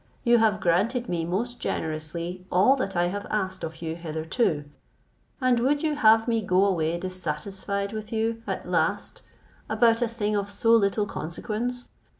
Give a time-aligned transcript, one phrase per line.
[0.23, 4.65] You have granted me most generously all that I have asked of you hitherto,
[5.39, 9.21] and would you have me go away dissatisfied with you at last
[9.69, 11.91] about a thing of so little consequence?